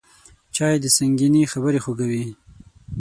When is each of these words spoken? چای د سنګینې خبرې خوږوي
چای 0.55 0.75
د 0.81 0.85
سنګینې 0.97 1.43
خبرې 1.53 1.79
خوږوي 1.83 2.25